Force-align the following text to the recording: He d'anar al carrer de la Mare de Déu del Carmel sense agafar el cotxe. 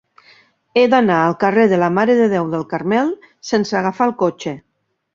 He 0.81 0.85
d'anar 0.93 1.17
al 1.25 1.35
carrer 1.43 1.67
de 1.75 1.79
la 1.83 1.91
Mare 1.99 2.17
de 2.23 2.27
Déu 2.33 2.51
del 2.57 2.67
Carmel 2.75 3.15
sense 3.53 3.81
agafar 3.85 4.13
el 4.13 4.19
cotxe. 4.27 4.61